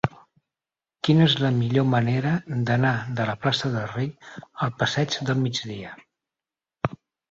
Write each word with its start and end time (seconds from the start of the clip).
Quina 1.07 1.27
és 1.31 1.35
la 1.41 1.51
millor 1.57 1.85
manera 1.91 2.33
d'anar 2.71 2.95
de 3.21 3.29
la 3.33 3.37
plaça 3.45 3.73
del 3.79 3.89
Rei 3.95 4.11
al 4.65 4.77
passeig 4.83 5.23
del 5.31 5.43
Migdia? 5.49 5.99